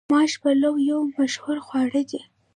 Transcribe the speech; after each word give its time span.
ماش 0.11 0.31
پلو 0.41 0.71
یو 0.89 0.99
مشهور 1.17 1.57
خواړه 1.65 2.01
دي. 2.09 2.21